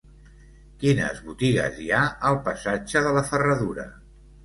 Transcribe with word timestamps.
Quines 0.83 1.19
botigues 1.27 1.79
hi 1.85 1.91
ha 1.93 2.01
al 2.33 2.41
passatge 2.51 3.07
de 3.09 3.17
la 3.21 3.27
Ferradura? 3.33 3.91